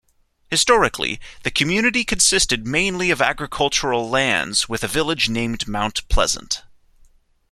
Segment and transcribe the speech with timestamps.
[0.49, 6.63] Historically, the community consisted mainly of agricultural lands with a village named Mount Pleasant.